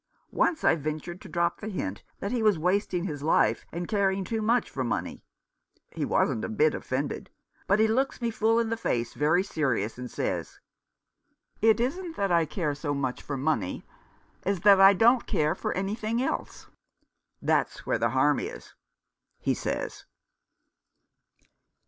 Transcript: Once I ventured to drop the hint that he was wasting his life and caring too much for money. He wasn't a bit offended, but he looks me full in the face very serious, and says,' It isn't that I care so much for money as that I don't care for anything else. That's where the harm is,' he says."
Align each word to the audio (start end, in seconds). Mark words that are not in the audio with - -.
Once 0.31 0.63
I 0.63 0.75
ventured 0.75 1.21
to 1.21 1.29
drop 1.29 1.59
the 1.61 1.67
hint 1.67 2.01
that 2.21 2.31
he 2.31 2.41
was 2.41 2.57
wasting 2.57 3.03
his 3.03 3.21
life 3.21 3.67
and 3.71 3.87
caring 3.87 4.23
too 4.23 4.41
much 4.41 4.67
for 4.67 4.83
money. 4.83 5.23
He 5.91 6.05
wasn't 6.05 6.43
a 6.43 6.49
bit 6.49 6.73
offended, 6.73 7.29
but 7.67 7.77
he 7.79 7.87
looks 7.87 8.19
me 8.19 8.31
full 8.31 8.57
in 8.57 8.69
the 8.71 8.77
face 8.77 9.13
very 9.13 9.43
serious, 9.43 9.99
and 9.99 10.09
says,' 10.09 10.59
It 11.71 11.79
isn't 11.79 12.15
that 12.15 12.31
I 12.31 12.47
care 12.47 12.73
so 12.73 12.95
much 12.95 13.21
for 13.21 13.37
money 13.37 13.83
as 14.41 14.61
that 14.61 14.81
I 14.81 14.93
don't 14.95 15.27
care 15.27 15.53
for 15.53 15.71
anything 15.73 16.19
else. 16.19 16.65
That's 17.39 17.85
where 17.85 17.99
the 17.99 18.09
harm 18.09 18.39
is,' 18.39 18.73
he 19.39 19.53
says." 19.53 20.05